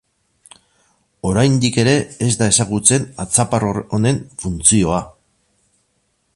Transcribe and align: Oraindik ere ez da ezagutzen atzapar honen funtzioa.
Oraindik 1.31 1.77
ere 1.83 1.93
ez 2.27 2.31
da 2.41 2.49
ezagutzen 2.53 3.07
atzapar 3.25 3.69
honen 3.79 4.21
funtzioa. 4.45 5.01